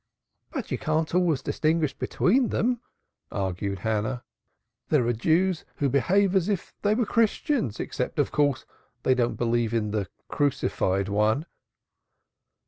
"But 0.49 0.71
you 0.71 0.79
can't 0.79 1.13
always 1.13 1.43
distinguish 1.43 1.93
between 1.95 2.47
them," 2.49 2.81
argued 3.31 3.77
Hannah. 3.85 4.23
"There 4.89 5.05
are 5.05 5.13
Jews 5.13 5.63
who 5.75 5.89
behave 5.89 6.35
as 6.35 6.49
if 6.49 6.73
they 6.81 6.95
were 6.95 7.05
Christians, 7.05 7.79
except, 7.79 8.17
of 8.17 8.31
course, 8.31 8.65
they 9.03 9.13
don't 9.13 9.35
believe 9.35 9.75
in 9.75 9.91
the 9.91 10.07
Crucified 10.27 11.07
One." 11.07 11.45